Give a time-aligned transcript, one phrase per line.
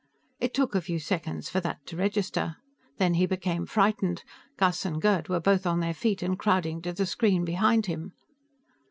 [0.39, 2.55] It took a few seconds for that to register.
[2.97, 4.23] Then he became frightened.
[4.57, 8.13] Gus and Gerd were both on their feet and crowding to the screen behind him.